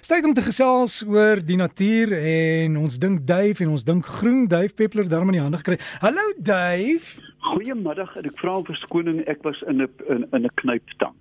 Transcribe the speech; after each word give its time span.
Styd 0.00 0.24
om 0.24 0.34
te 0.34 0.42
gesels 0.42 1.02
oor 1.06 1.42
die 1.44 1.58
natuur 1.60 2.14
en 2.16 2.76
ons 2.80 2.98
dink 2.98 3.26
duif 3.28 3.60
en 3.60 3.74
ons 3.74 3.84
dink 3.84 4.06
groen 4.18 4.46
duif 4.48 4.74
peppler 4.78 5.08
daarom 5.10 5.32
in 5.32 5.38
die 5.38 5.42
hande 5.44 5.60
gekry. 5.60 5.78
Hallo 6.00 6.24
duif. 6.38 7.18
Goeiemiddag. 7.52 8.14
Ek 8.22 8.38
vra 8.40 8.60
verskoning. 8.66 9.20
Ek 9.28 9.42
was 9.44 9.60
in 9.68 9.82
'n 9.82 9.88
in, 10.08 10.24
in 10.32 10.46
'n 10.46 10.54
knyptang. 10.62 11.14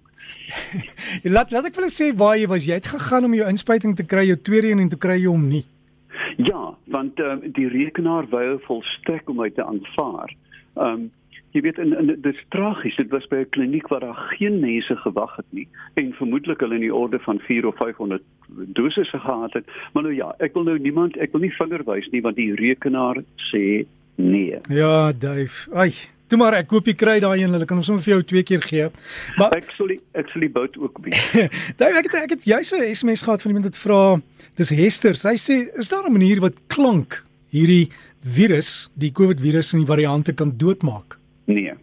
laat 1.35 1.51
laat 1.51 1.65
ek 1.67 1.75
vir 1.75 1.83
julle 1.83 1.91
sê 1.91 2.11
waar 2.15 2.37
jy 2.37 2.47
was. 2.47 2.65
Jy 2.65 2.79
het 2.79 2.93
gegaan 2.93 3.25
om 3.25 3.33
jou 3.33 3.47
inspuiting 3.49 3.95
te 3.95 4.05
kry, 4.05 4.25
jou 4.29 4.37
tweede 4.37 4.69
een 4.69 4.79
en 4.79 4.89
toe 4.89 4.99
kry 4.99 5.17
jy 5.19 5.27
hom 5.27 5.47
nie. 5.49 5.65
Ja, 6.37 6.75
want 6.85 7.19
um, 7.19 7.41
die 7.51 7.67
rekenaar 7.67 8.29
wou 8.29 8.59
volstrek 8.67 9.29
om 9.29 9.41
my 9.41 9.49
te 9.49 9.63
aanvaar. 9.63 10.31
Ehm 10.77 10.85
um, 10.85 11.11
jy 11.51 11.61
weet 11.61 11.77
in, 11.77 11.97
in 11.97 12.07
dit 12.07 12.25
is 12.33 12.43
tragies 12.55 12.95
dit 12.95 13.09
was 13.11 13.27
by 13.27 13.41
'n 13.43 13.49
kliniek 13.49 13.87
waar 13.87 13.99
daar 13.99 14.21
geen 14.37 14.59
mense 14.59 14.95
gewag 14.95 15.35
het 15.35 15.49
nie 15.49 15.67
en 15.93 16.13
vermoedelik 16.13 16.59
hulle 16.59 16.75
in 16.75 16.87
die 16.87 16.95
orde 16.95 17.19
van 17.19 17.39
4 17.39 17.67
of 17.67 17.75
500 17.75 18.21
dosisse 18.47 19.19
gehad 19.19 19.53
het 19.53 19.65
maar 19.93 20.03
nou 20.03 20.15
ja 20.15 20.35
ek 20.39 20.53
wil 20.53 20.63
nou 20.63 20.79
niemand 20.79 21.17
ek 21.17 21.31
wil 21.31 21.41
nie 21.41 21.55
vinger 21.57 21.83
wys 21.85 22.09
nie 22.11 22.21
want 22.21 22.35
die 22.35 22.55
rekenaar 22.55 23.23
sê 23.51 23.85
nee 24.15 24.59
ja 24.69 25.11
duif 25.11 25.67
ai 25.73 25.91
Toe 26.31 26.39
maar 26.39 26.55
ek 26.55 26.69
koop 26.71 26.85
die 26.87 26.95
kry 26.95 27.17
daai 27.19 27.41
een, 27.41 27.51
hulle 27.51 27.65
kan 27.67 27.75
ons 27.81 27.89
sommer 27.89 28.03
vir 28.05 28.13
jou 28.13 28.21
twee 28.23 28.43
keer 28.47 28.61
gee. 28.63 28.85
Maar 29.35 29.51
ek 29.57 29.65
sal 29.75 29.89
die, 29.91 29.97
ek 30.15 30.29
sal 30.31 30.45
die 30.45 30.49
bout 30.49 30.77
ook 30.79 31.01
wees. 31.03 31.25
Daai 31.79 31.89
ek 31.99 32.07
het 32.07 32.15
ek 32.21 32.35
het 32.37 32.47
juis 32.47 32.71
'n 32.71 32.95
SMS 32.95 33.25
gehad 33.27 33.43
van 33.43 33.51
iemand 33.51 33.67
wat 33.67 33.75
vra, 33.83 33.99
dis 34.55 34.71
Hester. 34.71 35.19
Sy 35.19 35.35
sê, 35.35 35.67
"Is 35.75 35.91
daar 35.91 36.07
'n 36.07 36.15
manier 36.15 36.39
wat 36.39 36.55
klank 36.71 37.25
hierdie 37.51 37.91
virus, 38.23 38.87
die 38.95 39.11
COVID 39.11 39.43
virus 39.43 39.73
en 39.73 39.83
die 39.83 39.91
variante 39.91 40.31
kan 40.31 40.55
doodmaak?" 40.55 41.19
Nee. 41.51 41.73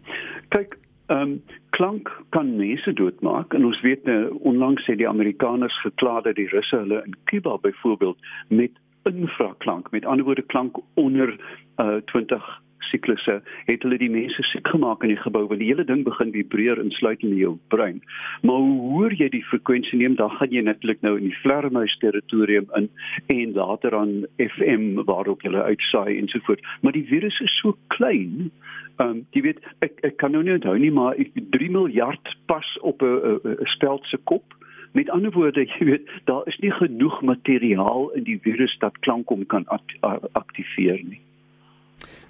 Kyk, 0.49 0.79
ehm 1.07 1.21
um, 1.21 1.43
klank 1.71 2.11
kan 2.35 2.57
mense 2.57 2.93
doodmaak 2.93 3.55
en 3.55 3.65
ons 3.65 3.81
weet 3.81 4.05
nou 4.05 4.39
onlangs 4.51 4.87
het 4.87 4.99
die 4.99 5.09
Amerikaners 5.09 5.81
gekla 5.81 6.21
dat 6.21 6.35
die 6.35 6.49
Russe 6.49 6.77
hulle 6.77 7.03
in 7.07 7.15
Kuba 7.25 7.59
byvoorbeeld 7.59 8.19
met 8.49 8.71
infraklank, 9.03 9.91
met 9.91 10.05
ander 10.05 10.25
woorde 10.25 10.43
klank 10.43 10.81
onder 10.95 11.37
uh, 11.77 11.97
20 12.13 12.63
siklusse 12.91 13.39
het 13.67 13.83
hulle 13.83 13.99
die 14.01 14.11
mense 14.13 14.43
siek 14.51 14.69
gemaak 14.69 15.03
in 15.07 15.15
die 15.15 15.23
gebou 15.23 15.45
want 15.49 15.61
die 15.63 15.71
hele 15.71 15.85
ding 15.85 16.05
begin 16.07 16.33
vibreer 16.33 16.81
insluitend 16.83 17.33
in 17.33 17.39
jou 17.39 17.55
brein. 17.75 18.01
Maar 18.43 18.63
hoe 18.65 18.81
hoor 18.93 19.15
jy 19.19 19.29
die 19.35 19.45
frekwensie 19.51 19.99
neem 20.01 20.17
dan 20.19 20.31
gaan 20.39 20.55
jy 20.55 20.65
netlik 20.67 21.03
nou 21.07 21.17
in 21.19 21.29
die 21.29 21.39
vlermuis 21.43 21.97
territorium 22.03 22.69
in 22.79 22.91
en 23.35 23.55
later 23.57 23.97
aan 23.97 24.27
FM 24.39 25.05
waarop 25.09 25.43
jy 25.43 25.55
uitsaai 25.55 26.19
en 26.19 26.29
so 26.29 26.43
voort. 26.47 26.65
Maar 26.83 26.97
die 26.97 27.07
virus 27.09 27.41
is 27.45 27.57
so 27.63 27.77
klein. 27.95 28.51
Ehm 28.99 29.09
um, 29.09 29.25
jy 29.37 29.43
weet 29.49 29.61
ek 29.87 30.01
ek 30.03 30.17
kan 30.23 30.33
nou 30.35 30.43
nie 30.43 30.57
onthou 30.57 30.77
nie 30.79 30.95
maar 30.95 31.19
3 31.59 31.71
miljard 31.71 32.37
pas 32.47 32.69
op 32.83 33.03
'n 33.03 33.59
speld 33.75 34.07
se 34.07 34.19
kop. 34.25 34.55
Met 34.93 35.11
ander 35.11 35.31
woorde, 35.31 35.67
jy 35.79 35.85
weet, 35.85 36.11
daar 36.25 36.47
is 36.47 36.59
nie 36.59 36.73
genoeg 36.73 37.21
materiaal 37.23 38.11
in 38.11 38.25
die 38.25 38.39
virus 38.41 38.79
dat 38.79 38.99
klank 38.99 39.31
om 39.31 39.47
kan 39.47 39.67
aktiveer 40.33 41.01
nie. 41.05 41.21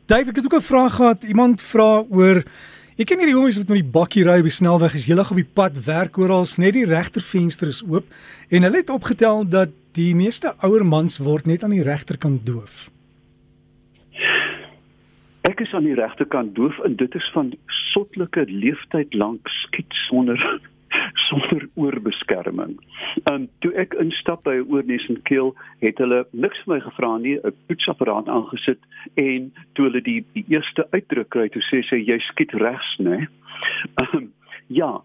Dave, 0.09 0.31
ek 0.31 0.37
het 0.37 0.45
ook 0.45 0.55
'n 0.57 0.71
vraag 0.73 0.95
gehad. 0.95 1.23
Iemand 1.23 1.63
vra 1.63 2.05
oor 2.11 2.43
Ek 2.99 3.07
ken 3.07 3.19
hierdie 3.19 3.35
jonges 3.35 3.59
wat 3.59 3.69
met 3.69 3.79
die 3.79 3.93
bakkie 3.93 4.25
ry 4.25 4.39
op 4.39 4.49
die 4.49 4.51
snelweg 4.51 4.95
is 4.95 5.05
heelig 5.07 5.31
op 5.31 5.37
die 5.37 5.53
pad 5.55 5.85
werk 5.85 6.17
oral 6.19 6.47
net 6.59 6.73
die 6.73 6.87
regter 6.87 7.23
venster 7.23 7.69
is 7.69 7.83
oop 7.87 8.05
en 8.49 8.63
hulle 8.63 8.77
het 8.77 8.91
opgetel 8.91 9.49
dat 9.49 9.69
die 9.93 10.15
meeste 10.15 10.55
ouer 10.67 10.85
mans 10.87 11.19
word 11.19 11.47
net 11.47 11.63
aan 11.63 11.71
die 11.71 11.83
regterkant 11.83 12.47
doof. 12.47 12.91
Ek 15.43 15.61
is 15.61 15.73
aan 15.73 15.85
die 15.85 15.95
regterkant 15.95 16.55
doof 16.57 16.79
en 16.85 16.97
dit 16.97 17.15
is 17.15 17.31
van 17.33 17.53
sottelike 17.93 18.45
leeftyd 18.49 19.15
lank 19.15 19.49
skiet 19.49 19.93
sonder 20.09 20.61
sonder 21.27 21.69
oorbeskerming. 21.75 22.77
Ehm 23.25 23.35
um, 23.35 23.49
toe 23.65 23.73
ek 23.75 23.95
instap 24.03 24.45
by 24.45 24.57
'n 24.59 24.69
oorneus 24.71 25.09
en 25.09 25.21
keel, 25.23 25.55
het 25.81 25.99
hulle 25.99 26.25
niks 26.33 26.65
vir 26.65 26.75
my 26.75 26.81
gevra 26.81 27.13
nie, 27.19 27.37
'n 27.43 27.55
poetsapparaat 27.67 28.29
aangesit 28.29 28.81
en 29.15 29.53
toe 29.75 29.89
hulle 29.89 30.03
die 30.03 30.25
die 30.33 30.45
eerste 30.49 30.87
uitdruk 30.91 31.31
kry, 31.31 31.49
toe 31.49 31.63
sê 31.71 31.83
sy 31.83 31.97
jy 31.97 32.19
skiet 32.31 32.53
regs, 32.53 32.99
né? 32.99 33.27
Ehm 34.03 34.17
um, 34.17 34.33
ja, 34.69 35.01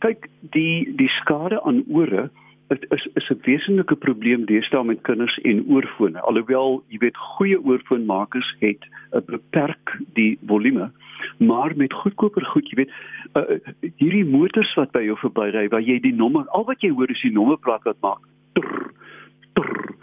kyk 0.00 0.28
die 0.54 0.86
die 0.96 1.10
skade 1.20 1.62
aan 1.62 1.84
ore 1.88 2.30
dit 2.70 2.84
is 2.94 3.08
is 3.14 3.30
'n 3.30 3.40
wesenlike 3.42 3.96
probleem 3.96 4.44
deesdae 4.46 4.84
met 4.84 5.02
kinders 5.02 5.38
en 5.38 5.64
oorfone. 5.66 6.20
Alhoewel, 6.20 6.82
jy 6.88 6.98
weet, 6.98 7.16
goeie 7.16 7.58
oorfoonmakers 7.64 8.54
het 8.58 8.82
'n 9.12 9.24
beperk 9.26 9.98
die 10.14 10.38
volume, 10.46 10.90
maar 11.38 11.76
met 11.76 11.92
goedkoper 11.92 12.44
goed, 12.52 12.68
jy 12.70 12.82
weet, 12.82 12.96
uh, 13.34 13.58
hierdie 13.96 14.24
motors 14.24 14.74
wat 14.78 14.92
by 14.92 15.02
jou 15.06 15.16
verbyry 15.20 15.68
waar 15.68 15.84
jy 15.84 16.00
die 16.00 16.14
nommer, 16.14 16.46
al 16.56 16.66
wat 16.68 16.82
jy 16.84 16.92
hoor 16.94 17.10
is 17.10 17.22
die 17.22 17.34
nommerplaat 17.34 17.86
wat 17.88 18.00
maak. 18.04 18.22
Trrr, 18.58 18.90
trrr, 19.58 19.94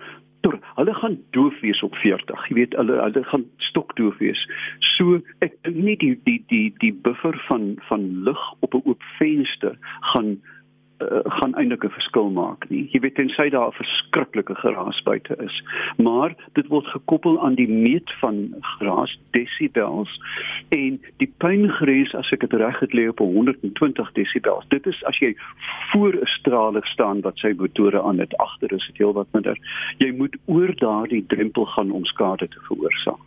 trrr. 0.46 0.60
Hulle 0.78 0.94
gaan 0.94 1.18
doof 1.36 1.60
wees 1.62 1.82
op 1.84 1.96
40. 1.96 2.48
Jy 2.50 2.56
weet, 2.56 2.78
hulle 2.80 3.00
hulle 3.02 3.24
gaan 3.32 3.46
stokdoof 3.70 4.18
wees. 4.24 4.44
So 4.96 5.20
ek 5.46 5.58
dink 5.66 5.78
nie 5.84 5.98
die 6.02 6.14
die 6.26 6.40
die 6.52 6.68
die 6.84 6.94
buffer 6.94 7.38
van 7.48 7.76
van 7.90 8.06
lig 8.28 8.44
op 8.66 8.74
'n 8.74 8.86
oop 8.86 9.04
venster 9.18 9.78
eintlik 11.68 11.84
'n 11.84 11.96
verskil 12.00 12.30
maak 12.30 12.70
nie. 12.70 12.88
Jy 12.92 13.00
weet 13.00 13.16
tensy 13.16 13.50
daar 13.50 13.68
'n 13.68 13.80
verskriklike 13.84 14.56
geraas 14.56 15.02
buite 15.04 15.36
is, 15.44 15.64
maar 15.98 16.36
dit 16.54 16.68
word 16.68 16.86
gekoppel 16.86 17.40
aan 17.42 17.56
die 17.56 17.68
meet 17.68 18.10
van 18.20 18.54
geraas 18.62 19.20
desibels 19.32 20.10
en 20.70 21.00
die 21.18 21.32
pyngrens 21.38 22.16
as 22.16 22.32
ek 22.32 22.40
dit 22.40 22.54
reg 22.54 22.80
het 22.80 22.94
lê 22.94 23.08
op 23.10 23.20
120 23.20 24.12
desibels. 24.14 24.66
Dit 24.70 24.88
is 24.88 25.04
as 25.04 25.18
jy 25.20 25.36
voor 25.92 26.14
'n 26.14 26.26
straler 26.26 26.86
staan 26.86 27.22
wat 27.22 27.38
sy 27.38 27.54
motore 27.58 28.02
aan 28.02 28.20
het, 28.20 28.38
agter 28.38 28.74
is 28.74 28.86
dit 28.88 28.98
heelwat 28.98 29.28
minder. 29.34 29.58
Jy 29.98 30.12
moet 30.12 30.36
oor 30.46 30.76
daardie 30.76 31.26
drempel 31.28 31.66
gaan 31.66 31.92
om 31.92 32.06
skade 32.06 32.48
te 32.48 32.60
veroorsaak. 32.68 33.20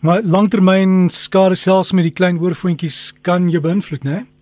Maar 0.00 0.22
langtermyn 0.22 1.08
skade 1.08 1.54
selfs 1.54 1.92
met 1.92 2.04
die 2.04 2.12
klein 2.12 2.40
oorfoontjies 2.40 3.14
kan 3.22 3.50
jou 3.50 3.62
beïnvloed, 3.62 4.04
né? 4.04 4.10
Nee? 4.10 4.33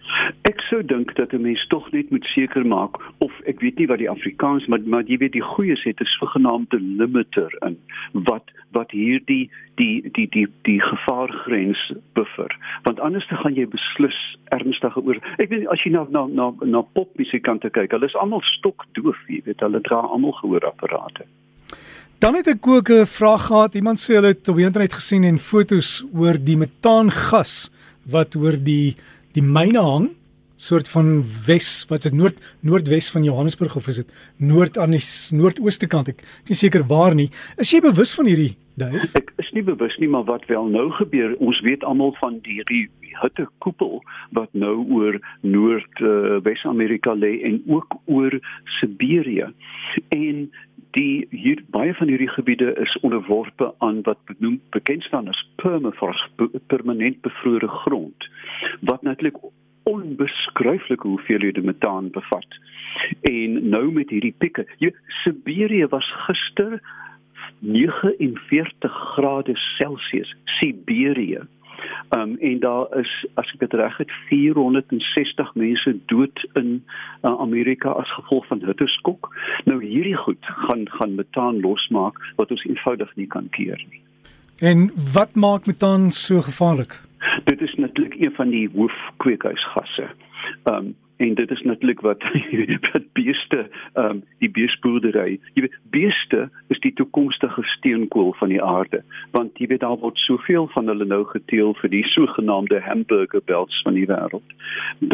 Sou 0.72 0.80
dink 0.82 1.12
dat 1.16 1.32
'n 1.32 1.42
mens 1.42 1.66
tog 1.68 1.90
net 1.92 2.10
moet 2.10 2.24
seker 2.24 2.66
maak 2.66 2.96
of 3.18 3.32
ek 3.44 3.60
weet 3.60 3.78
nie 3.78 3.86
wat 3.86 3.98
die 3.98 4.10
Afrikaans 4.10 4.66
maar 4.66 4.80
maar 4.84 5.04
jy 5.04 5.16
weet 5.18 5.32
die 5.32 5.48
goeie 5.54 5.76
sê 5.76 5.92
dit 5.92 6.00
is 6.00 6.18
vergenaamde 6.20 6.80
limiter 6.80 7.52
in 7.66 7.76
wat 8.12 8.46
wat 8.72 8.90
hierdie 8.90 9.50
die 9.74 10.00
die 10.12 10.28
die 10.28 10.46
die 10.62 10.80
gevaargrens 10.80 11.92
buffer. 12.12 12.56
Want 12.82 13.00
anders 13.00 13.28
dan 13.28 13.38
gaan 13.38 13.54
jy 13.54 13.66
beslis 13.66 14.18
ernstige 14.44 15.00
oor 15.04 15.18
ek 15.38 15.50
weet 15.50 15.68
as 15.68 15.84
jy 15.84 15.92
na 15.92 16.06
na 16.10 16.26
na 16.26 16.52
na 16.64 16.82
popmusikante 16.82 17.70
kyk 17.70 17.92
hulle 17.92 18.06
is 18.06 18.16
almal 18.16 18.40
stokdoof 18.40 19.18
jy 19.28 19.42
weet 19.44 19.60
hulle 19.60 19.80
dra 19.80 20.00
almal 20.00 20.32
gehoorapparate 20.40 21.28
Dan 22.18 22.34
het 22.34 22.46
ek 22.46 22.66
ook 22.66 22.88
'n 22.90 23.06
vraag 23.06 23.46
gehad. 23.46 23.74
Iemand 23.74 23.98
sê 23.98 24.14
hulle 24.14 24.30
het 24.30 24.48
op 24.48 24.56
die 24.56 24.64
internet 24.64 24.92
gesien 24.92 25.24
en 25.24 25.38
fotos 25.38 26.04
oor 26.14 26.38
die 26.38 26.56
metaangas 26.56 27.70
wat 28.06 28.36
oor 28.36 28.56
die 28.56 28.94
die 29.34 29.42
myne 29.42 29.82
hang 29.82 30.21
soort 30.62 30.90
van 30.92 31.22
wes 31.46 31.70
wat 31.90 32.06
dit 32.06 32.14
noord 32.14 32.38
noordwes 32.62 33.10
van 33.10 33.26
Johannesburg 33.26 33.76
of 33.76 33.88
is 33.90 34.02
dit 34.02 34.12
noord 34.38 34.78
aan 34.78 34.94
die 34.94 35.04
noordooste 35.36 35.90
kant? 35.90 36.12
Ek 36.14 36.22
is 36.44 36.54
nie 36.54 36.60
seker 36.64 36.86
waar 36.86 37.16
nie. 37.18 37.30
Is 37.58 37.72
jy 37.74 37.82
bewus 37.84 38.14
van 38.14 38.30
hierdie 38.30 38.54
duif 38.80 39.10
ek 39.18 39.32
is 39.42 39.50
nie 39.52 39.62
bewus 39.66 39.96
nie 40.00 40.08
maar 40.08 40.24
wat 40.24 40.46
wel 40.48 40.68
nou 40.72 40.88
gebeur 40.96 41.34
ons 41.44 41.60
weet 41.66 41.84
almal 41.84 42.14
van 42.20 42.38
die 42.46 42.62
hitte 42.64 43.46
koepel 43.64 44.00
wat 44.38 44.48
nou 44.52 44.74
oor 44.88 45.18
noord 45.40 46.00
uh, 46.00 46.38
Wes-Amerika 46.46 47.14
lê 47.14 47.34
en 47.48 47.60
ook 47.68 47.98
oor 48.04 48.38
Siberië. 48.78 49.50
En 50.16 50.46
die 50.96 51.26
hier 51.30 51.60
baie 51.72 51.94
van 51.96 52.08
hierdie 52.08 52.30
gebiede 52.32 52.72
is 52.80 52.96
onderworpe 53.00 53.72
aan 53.84 54.02
wat 54.08 54.20
benoem 54.28 54.60
bekend 54.76 55.04
staan 55.08 55.28
as 55.28 55.44
permafrost 55.62 56.44
permanent 56.72 57.20
bevrore 57.24 57.68
grond 57.84 58.28
wat 58.80 59.02
natuurlik 59.02 59.38
onbeskryflike 59.82 61.06
hoeveelhede 61.08 61.62
metaan 61.62 62.10
bevat. 62.10 62.58
En 63.20 63.68
nou 63.68 63.92
met 63.92 64.10
hierdie 64.10 64.34
pieke, 64.38 64.66
jy 64.78 64.92
Siberië 65.22 65.86
was 65.90 66.12
gister 66.26 66.80
49 67.58 68.92
grade 69.14 69.56
Celsius, 69.56 70.36
Siberië. 70.44 71.40
Um 72.16 72.36
en 72.40 72.58
daar 72.60 72.98
is 72.98 73.26
as 73.34 73.50
ek 73.54 73.64
dit 73.64 73.74
reg 73.80 73.96
het 73.96 74.12
460 74.28 75.54
mense 75.54 75.94
dood 76.06 76.44
in 76.54 76.70
uh, 77.22 77.32
Amerika 77.40 77.90
as 77.90 78.14
gevolg 78.14 78.46
van 78.46 78.62
hitteskok. 78.66 79.30
Nou 79.64 79.80
hierdie 79.84 80.16
goed 80.16 80.50
gaan 80.66 80.86
gaan 80.98 81.14
metaan 81.14 81.60
losmaak 81.60 82.18
wat 82.36 82.50
ons 82.50 82.64
eenvoudig 82.64 83.16
nie 83.16 83.26
kan 83.26 83.48
keer 83.50 83.82
nie. 83.90 84.02
En 84.62 84.90
wat 85.14 85.34
maak 85.34 85.66
metaan 85.66 86.10
so 86.10 86.40
gevaarlik? 86.40 87.00
Dit 87.44 87.60
is 87.60 87.74
natuurlik 87.74 88.11
een 88.22 88.34
van 88.34 88.48
die 88.48 88.70
hoofkweekhuisgasse. 88.74 90.06
Ehm 90.62 90.76
um, 90.76 90.96
en 91.22 91.34
dit 91.34 91.50
is 91.50 91.62
natuurlik 91.62 92.00
wat 92.00 92.22
wat 92.92 93.12
beeste 93.12 93.68
ehm 93.92 94.04
um, 94.10 94.22
die 94.38 94.50
beesboerdery. 94.50 95.38
Jy 95.54 95.64
weet 95.66 95.78
beeste 95.94 96.48
is 96.74 96.80
die 96.80 96.92
toekomstige 96.98 97.62
steenkool 97.76 98.32
van 98.40 98.48
die 98.48 98.62
aarde 98.62 99.02
want 99.36 99.58
jy 99.58 99.68
weet 99.70 99.84
daar 99.84 99.98
word 100.02 100.18
soveel 100.18 100.68
van 100.74 100.90
hulle 100.90 101.06
nou 101.08 101.22
geteel 101.34 101.74
vir 101.80 101.92
die 101.92 102.04
sogenaamde 102.14 102.80
hamburger 102.80 103.44
belts 103.52 103.82
van 103.86 103.98
die 103.98 104.06
wêreld 104.10 104.56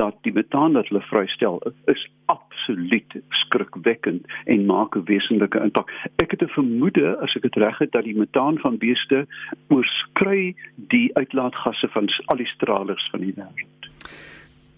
dat 0.00 0.16
die 0.26 0.32
metaan 0.32 0.78
wat 0.78 0.88
hulle 0.88 1.05
vrystel 1.10 1.60
is 1.93 2.06
absoluut 2.32 3.19
skrikwekkend 3.43 4.26
en 4.44 4.66
maak 4.66 4.96
'n 4.96 5.04
wesenlike 5.04 5.61
impak. 5.61 5.93
Ek 6.16 6.31
het 6.31 6.43
'n 6.43 6.56
vermoede 6.58 7.16
as 7.22 7.37
ek 7.37 7.43
dit 7.43 7.56
reg 7.56 7.78
het 7.78 7.93
dat 7.93 8.04
die 8.04 8.16
metaan 8.16 8.58
van 8.58 8.78
beeste 8.78 9.26
oorskry 9.69 10.54
die 10.76 11.11
uitlaatgasse 11.16 11.88
van 11.88 12.08
al 12.26 12.37
die 12.37 12.52
stralers 12.54 13.08
van 13.11 13.20
die 13.20 13.34
wêreld. 13.37 13.78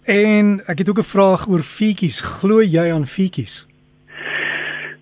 En 0.05 0.61
ek 0.65 0.77
het 0.77 0.89
ook 0.89 0.97
'n 0.97 1.13
vraag 1.15 1.47
oor 1.47 1.61
fietjies. 1.61 2.21
Glo 2.21 2.61
jy 2.61 2.91
aan 2.91 3.05
fietjies? 3.05 3.67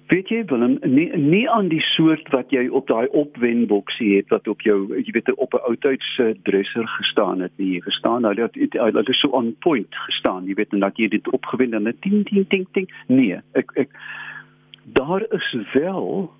Weet 0.07 0.27
jy 0.29 0.45
Willem, 0.45 0.77
nie 0.81 1.17
nie 1.17 1.49
aan 1.49 1.67
die 1.67 1.81
soort 1.81 2.29
wat 2.29 2.49
jy 2.49 2.67
op 2.67 2.87
daai 2.87 3.07
opwenboksie 3.07 4.15
het 4.15 4.31
wat 4.33 4.47
op 4.47 4.61
jou 4.61 4.97
jy 4.97 5.11
weet 5.11 5.33
op 5.35 5.53
'n 5.53 5.65
oudtydse 5.69 6.35
dresser 6.43 6.87
gestaan 6.87 7.39
het 7.39 7.51
nie. 7.55 7.73
Jy 7.73 7.81
verstaan 7.81 8.21
nou 8.21 8.33
dat 8.33 8.53
dit 8.53 9.09
is 9.09 9.19
so 9.19 9.27
on 9.27 9.55
point 9.59 9.95
gestaan, 9.95 10.45
jy 10.45 10.53
weet 10.53 10.73
en 10.73 10.79
dat 10.79 10.97
jy 10.97 11.07
dit 11.07 11.29
opgewen 11.29 11.73
en 11.73 11.83
dit 11.83 12.01
ding 12.01 12.29
ding 12.29 12.47
ding 12.47 12.67
ding. 12.71 12.89
Nee, 13.07 13.37
ek 13.51 13.71
ek 13.75 13.89
daar 14.83 15.25
is 15.29 15.55
wel 15.73 16.33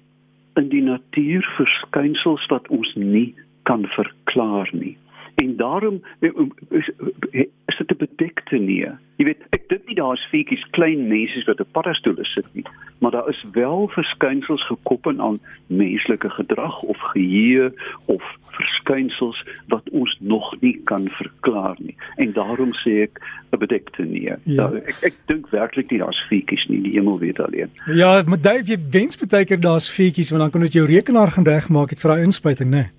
in 0.56 0.70
die 0.70 0.84
natuur 0.84 1.54
verskynsels 1.58 2.46
wat 2.46 2.68
ons 2.68 2.96
nie 2.96 3.36
kan 3.64 3.86
verklaar 3.86 4.70
nie 4.72 4.98
en 5.40 5.56
daarom 5.56 6.02
eh, 6.20 6.30
eh, 6.30 6.88
eh, 7.32 7.48
is 7.66 7.78
dit 7.78 7.92
'n 7.92 7.98
bedekte 7.98 8.58
nee. 8.58 8.92
Jy 9.16 9.26
weet, 9.26 9.42
ek 9.50 9.64
dink 9.68 9.86
nie 9.86 9.96
daar 9.96 10.14
is 10.14 10.28
feetjies 10.32 10.70
klein 10.70 11.08
mense 11.08 11.44
wat 11.46 11.60
op 11.60 11.72
paddastoele 11.72 12.26
sit 12.26 12.46
nie, 12.52 12.66
maar 13.00 13.12
daar 13.12 13.30
is 13.30 13.46
wel 13.52 13.88
verskynsels 13.88 14.66
gekoppel 14.66 15.20
aan 15.20 15.40
menslike 15.68 16.30
gedrag 16.30 16.82
of 16.82 16.98
geheue 16.98 17.74
of 18.06 18.24
verskynsels 18.48 19.44
wat 19.68 19.90
ons 19.90 20.18
nog 20.20 20.62
nie 20.62 20.82
kan 20.84 21.10
verklaar 21.10 21.76
nie. 21.80 21.96
En 22.16 22.34
daarom 22.34 22.74
sê 22.74 22.92
ek 23.08 23.22
'n 23.52 23.58
bedekte 23.58 24.04
nee. 24.04 24.34
Ja. 24.44 24.56
Daar, 24.56 24.76
ek 24.76 24.98
ek 25.02 25.16
dink 25.26 25.50
werklik 25.50 25.90
nie 25.92 26.00
daar's 26.00 26.26
feetjies 26.28 26.68
nie, 26.68 26.82
die 26.82 26.94
hemel 26.94 27.20
weet 27.20 27.40
alleen. 27.40 27.70
Ja, 27.86 28.24
maar 28.26 28.42
Dave, 28.42 28.64
jy 28.64 28.78
wens 28.92 29.18
baie 29.18 29.46
keer 29.46 29.60
daar's 29.60 29.90
feetjies 29.90 30.30
want 30.30 30.42
dan 30.42 30.52
kan 30.52 30.62
dit 30.62 30.74
jou 30.74 30.86
rekenaar 30.86 31.32
gaan 31.32 31.46
regmaak 31.46 31.90
het 31.90 32.00
vir 32.00 32.12
daai 32.12 32.24
inspuiting, 32.24 32.70
né? 32.70 32.78
Nee 32.78 32.99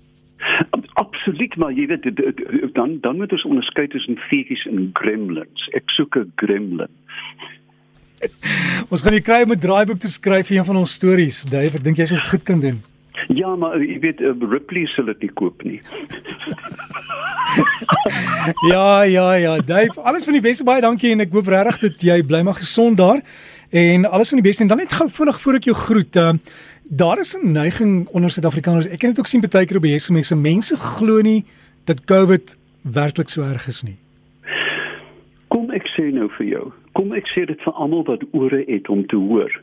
absoluut 1.31 1.55
maar 1.55 1.71
jy 1.71 1.87
weet 1.87 2.73
dan 2.75 2.97
dan 3.01 3.17
moet 3.17 3.31
ons 3.31 3.43
onderskei 3.47 3.87
tussen 3.87 4.17
feetjies 4.29 4.65
en 4.65 4.89
gremlins. 4.93 5.69
Ek 5.73 5.89
soek 5.95 6.15
'n 6.15 6.31
gremlin. 6.35 6.91
ons 8.91 9.01
gaan 9.01 9.13
nie 9.13 9.21
kry 9.21 9.41
om 9.43 9.51
'n 9.51 9.59
draaiboek 9.59 9.99
te 9.99 10.07
skryf 10.07 10.47
vir 10.47 10.57
een 10.57 10.65
van 10.65 10.75
ons 10.75 10.93
stories. 10.93 11.43
Dave, 11.43 11.77
ek 11.77 11.83
dink 11.83 11.97
jy 11.97 12.05
sal 12.05 12.17
dit 12.17 12.27
goed 12.27 12.43
kan 12.43 12.59
doen. 12.59 12.83
Ja, 13.27 13.55
maar 13.55 13.79
jy 13.79 13.99
weet 13.99 14.21
uh, 14.21 14.33
Ripley 14.49 14.85
sal 14.85 15.05
dit 15.05 15.21
nie 15.21 15.31
koop 15.33 15.63
nie. 15.63 15.81
ja, 18.73 19.03
ja, 19.03 19.33
ja, 19.33 19.57
Dave, 19.57 20.01
alles 20.01 20.23
van 20.23 20.33
die 20.33 20.41
beste 20.41 20.63
baie 20.63 20.81
dankie 20.81 21.11
en 21.11 21.19
ek 21.19 21.31
hoop 21.31 21.47
regtig 21.47 21.79
dat 21.79 22.01
jy 22.01 22.23
bly 22.23 22.41
maar 22.41 22.59
gesond 22.59 22.97
daar 22.97 23.21
en 23.69 24.05
alles 24.05 24.29
van 24.29 24.41
die 24.41 24.49
beste 24.49 24.63
en 24.63 24.69
dan 24.69 24.77
net 24.77 24.93
gou 24.93 25.09
vinnig 25.09 25.41
voor 25.41 25.55
ek 25.55 25.63
jou 25.63 25.75
groet. 25.75 26.15
Uh, 26.15 26.33
daar 26.93 27.19
is 27.19 27.39
'n 27.43 27.51
neiging 27.51 28.07
onder 28.07 28.29
Suid-Afrikaners. 28.29 28.85
Ek 28.85 29.01
het 29.01 29.09
dit 29.09 29.19
ook 29.19 29.27
sien 29.27 29.43
baie 29.49 29.65
keer 29.65 29.77
op 29.77 29.83
die 29.83 29.99
SMS. 29.99 30.33
Mense 30.33 30.77
glo 30.77 31.21
nie 31.21 31.45
dat 31.85 32.03
COVID 32.03 32.57
werklik 32.81 33.29
so 33.29 33.41
erg 33.41 33.67
is 33.67 33.81
nie. 33.83 33.97
Kom 35.47 35.71
ek 35.71 35.87
sê 35.87 36.13
nou 36.13 36.29
vir 36.37 36.47
jou. 36.47 36.71
Kom 36.91 37.13
ek 37.13 37.27
sê 37.27 37.45
dit 37.45 37.61
vir 37.61 37.73
almal 37.73 38.03
wat 38.03 38.23
ore 38.31 38.63
het 38.67 38.89
om 38.89 39.07
te 39.07 39.15
hoor. 39.15 39.61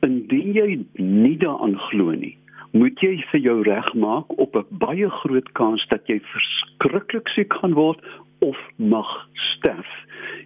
Indien 0.00 0.52
jy 0.52 0.84
nie 0.92 1.36
daaraan 1.36 1.78
glo 1.78 2.10
nie, 2.10 2.36
moet 2.70 3.00
jy 3.00 3.24
vir 3.30 3.40
jou 3.40 3.62
regmaak 3.62 4.38
op 4.38 4.56
'n 4.56 4.66
baie 4.70 5.10
groot 5.10 5.52
kans 5.52 5.86
dat 5.88 6.06
jy 6.06 6.20
verskriklik 6.20 7.28
siek 7.28 7.52
gaan 7.52 7.74
word 7.74 7.98
of 8.42 8.58
mag 8.76 9.08
sterf. 9.32 9.90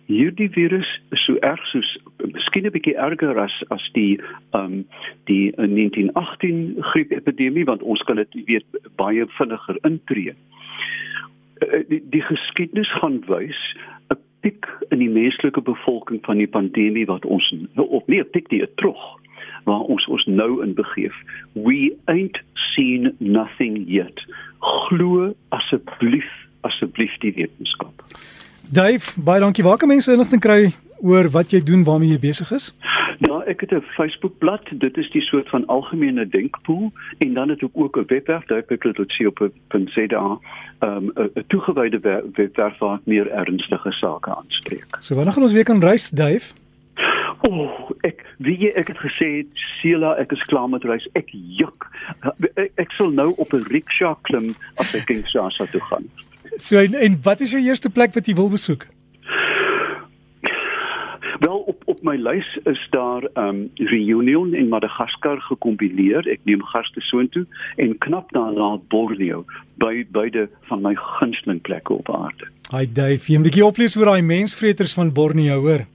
Hierdie 0.07 0.51
virus 0.51 0.89
is 1.11 1.25
so 1.25 1.37
erg 1.41 1.63
soos 1.73 1.89
miskien 2.33 2.67
'n 2.69 2.75
bietjie 2.75 2.95
erger 2.95 3.39
as 3.41 3.57
as 3.77 3.85
die 3.97 4.21
ehm 4.53 4.65
um, 4.65 4.75
die 5.31 5.53
1918 5.57 6.77
griepepidemie 6.93 7.65
want 7.65 7.83
ons 7.83 8.03
kan 8.09 8.17
dit 8.17 8.37
weet 8.47 8.81
baie 8.97 9.27
vinniger 9.39 9.79
intree. 9.83 10.35
Uh, 11.65 11.83
die, 11.89 12.03
die 12.11 12.23
geskiedenis 12.23 12.93
gaan 13.01 13.23
wys 13.27 13.61
'n 14.13 14.21
piek 14.41 14.69
in 14.91 14.99
die 14.99 15.11
menslike 15.11 15.61
bevolking 15.61 16.21
van 16.29 16.39
die 16.39 16.53
pandemie 16.59 17.07
wat 17.07 17.25
ons 17.25 17.55
of 17.75 18.07
nee, 18.07 18.25
piek 18.25 18.49
die 18.49 18.65
terug 18.77 19.03
waar 19.65 19.83
ons 19.91 20.07
ons 20.07 20.25
nou 20.25 20.63
in 20.63 20.75
begeef. 20.75 21.15
We 21.53 21.97
ain't 22.05 22.39
seen 22.75 23.15
nothing 23.19 23.83
yet. 23.89 24.21
Glo 24.61 25.35
asseblief 25.49 26.46
asseblief 26.61 27.19
die 27.19 27.33
wetenskap. 27.33 28.05
Dave, 28.69 29.21
baie 29.21 29.41
dankie. 29.41 29.65
Waar 29.65 29.77
kan 29.77 29.89
mense 29.89 30.13
inligting 30.13 30.41
kry 30.41 30.75
oor 31.01 31.31
wat 31.31 31.51
jy 31.51 31.63
doen, 31.63 31.85
waarmee 31.85 32.11
jy 32.11 32.19
besig 32.19 32.51
is? 32.53 32.73
Ja, 33.19 33.41
ek 33.47 33.61
het 33.61 33.73
'n 33.73 33.85
Facebookblad. 33.97 34.63
Dit 34.71 34.97
is 34.97 35.11
die 35.11 35.23
soort 35.23 35.49
van 35.49 35.67
algemene 35.67 36.29
denkpool 36.29 36.93
en 37.19 37.35
dan 37.35 37.49
het 37.49 37.63
ek 37.63 37.71
ook 37.73 37.97
'n 37.97 38.05
webwerf, 38.07 38.45
duipeklot.co.za, 38.47 40.39
ehm, 40.79 41.05
'n 41.15 41.45
toegewyde 41.47 42.01
webwerf 42.33 42.79
waar 42.79 42.95
ek 42.95 43.07
meer 43.07 43.31
ernstige 43.31 43.93
sake 43.93 44.37
aanspreek. 44.37 44.97
So 44.99 45.15
wanneer 45.15 45.33
gaan 45.33 45.43
ons 45.43 45.53
weer 45.53 45.65
kan 45.65 45.81
reis, 45.81 46.11
Dave? 46.11 46.53
O, 47.41 47.51
oh, 47.51 47.91
ek 48.01 48.25
wie 48.39 48.57
jy 48.59 48.71
ek 48.75 48.89
het 48.89 48.99
gesê, 48.99 49.47
Sheila, 49.55 50.15
ek 50.17 50.33
is 50.33 50.43
klaar 50.49 50.69
met 50.69 50.85
reis. 50.85 51.09
Ek 51.13 51.29
juk. 51.31 51.87
Ek, 52.57 52.71
ek 52.75 52.93
sal 52.97 53.11
nou 53.11 53.35
op 53.37 53.53
'n 53.53 53.67
rickshaw 53.69 54.17
klim 54.23 54.55
as 54.77 54.95
ek 54.95 55.07
Kinshasa 55.07 55.65
toe 55.65 55.81
gaan. 55.81 56.09
So 56.57 56.81
en, 56.81 56.95
en 56.95 57.19
wat 57.23 57.41
is 57.41 57.53
jou 57.53 57.63
eerste 57.63 57.91
plek 57.91 58.15
wat 58.15 58.27
jy 58.27 58.35
wil 58.35 58.49
besoek? 58.51 58.87
Wel 61.41 61.59
op 61.69 61.83
op 61.85 62.03
my 62.03 62.17
lys 62.17 62.49
is 62.65 62.81
daar 62.91 63.27
um 63.37 63.71
Reunion 63.75 64.55
in 64.55 64.69
Madagaskar 64.69 65.41
gekombineer. 65.41 66.25
Ek 66.33 66.41
neem 66.49 66.65
gaste 66.73 67.01
soontoe 67.05 67.45
en 67.77 67.93
knap 67.99 68.33
daarna 68.33 68.77
Borneo 68.89 69.45
by 69.83 70.07
beide 70.17 70.47
van 70.71 70.81
my 70.83 70.95
gunsteling 70.97 71.61
plekke 71.61 71.93
op 71.93 72.09
aarde. 72.11 72.49
Hi 72.73 72.87
Dave, 72.89 73.29
jy 73.29 73.37
moet 73.37 73.47
'n 73.47 73.51
bietjie 73.51 73.69
oplees 73.69 73.97
oor 73.97 74.17
daai 74.17 74.23
mensvreters 74.23 74.95
van 74.95 75.13
Borneo, 75.13 75.61
hoor. 75.61 75.87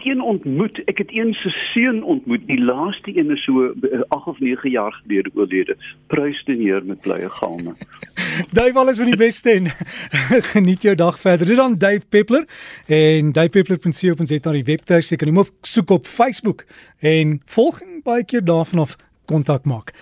Het 0.00 0.08
een 0.08 0.20
ontmoet. 0.22 0.78
Ek 0.84 0.98
het 0.98 1.10
een 1.12 1.34
se 1.34 1.48
seun 1.48 2.02
ontmoet. 2.04 2.46
Die 2.46 2.60
laaste 2.60 3.16
een 3.16 3.30
is 3.30 3.42
so 3.44 3.74
8 4.08 4.26
of 4.26 4.38
9 4.38 4.70
jaar 4.70 4.92
gelede 4.92 5.30
oorlede. 5.34 5.76
Prys 6.06 6.44
die 6.44 6.56
Heer 6.56 6.84
met 6.84 7.00
blye 7.00 7.28
galme. 7.30 7.74
Dave 8.56 8.78
alles 8.78 8.96
van 8.96 9.06
die 9.06 9.16
beste 9.16 9.50
en 9.50 9.68
geniet 10.54 10.82
jou 10.82 10.94
dag 10.94 11.20
verder. 11.20 11.46
Dit 11.46 11.56
dan 11.56 11.78
Dave 11.78 12.06
Peppler 12.08 12.44
en 12.86 13.32
davepeppler.co.za 13.32 14.38
na 14.42 14.52
die 14.52 14.64
webtuis. 14.64 15.10
Jy 15.12 15.20
kan 15.20 15.28
hom 15.28 15.44
op 15.44 15.52
soek 15.60 15.90
op 15.90 16.06
Facebook 16.06 16.64
en 16.98 17.40
volg 17.44 17.84
baie 18.02 18.24
keer 18.24 18.44
daarvan 18.44 18.78
af 18.78 18.96
kontak 19.24 19.64
maak. 19.64 19.92